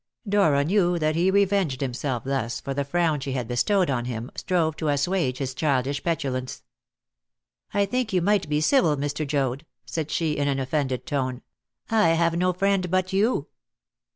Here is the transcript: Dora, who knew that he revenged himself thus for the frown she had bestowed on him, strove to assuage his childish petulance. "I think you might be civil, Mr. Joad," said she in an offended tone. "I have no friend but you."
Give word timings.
Dora, 0.27 0.61
who 0.63 0.67
knew 0.67 0.97
that 0.97 1.15
he 1.15 1.29
revenged 1.29 1.79
himself 1.79 2.23
thus 2.23 2.59
for 2.59 2.73
the 2.73 2.83
frown 2.83 3.19
she 3.19 3.33
had 3.33 3.47
bestowed 3.47 3.91
on 3.91 4.05
him, 4.05 4.31
strove 4.35 4.75
to 4.77 4.87
assuage 4.87 5.37
his 5.37 5.53
childish 5.53 6.03
petulance. 6.03 6.63
"I 7.71 7.85
think 7.85 8.11
you 8.11 8.19
might 8.19 8.49
be 8.49 8.61
civil, 8.61 8.97
Mr. 8.97 9.27
Joad," 9.27 9.63
said 9.85 10.09
she 10.09 10.31
in 10.37 10.47
an 10.47 10.57
offended 10.57 11.05
tone. 11.05 11.43
"I 11.91 12.15
have 12.15 12.35
no 12.35 12.51
friend 12.51 12.89
but 12.89 13.13
you." 13.13 13.49